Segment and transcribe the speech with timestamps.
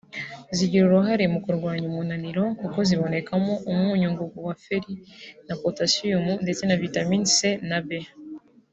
[0.55, 4.93] Zigira uruhare mu kurwanya umunaniro kuko zibonekamo umunyungugu wa feri
[5.47, 7.37] na potasiyumu ndetse na vitamine C
[7.69, 7.89] na B